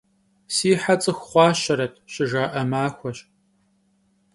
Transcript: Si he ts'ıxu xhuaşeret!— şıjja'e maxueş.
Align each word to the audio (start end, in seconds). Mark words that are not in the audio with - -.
Si 0.55 0.71
he 0.83 0.95
ts'ıxu 1.01 1.13
xhuaşeret!— 1.29 1.93
şıjja'e 2.13 2.63
maxueş. 2.71 3.19